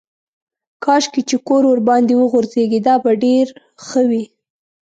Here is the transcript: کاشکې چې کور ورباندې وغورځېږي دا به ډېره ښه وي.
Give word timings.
کاشکې 0.85 1.21
چې 1.29 1.37
کور 1.47 1.63
ورباندې 1.67 2.13
وغورځېږي 2.17 2.79
دا 2.87 2.95
به 3.03 3.11
ډېره 3.23 3.51
ښه 3.85 4.01
وي. 4.09 4.23